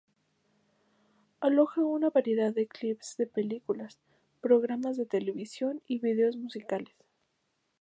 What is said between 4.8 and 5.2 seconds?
de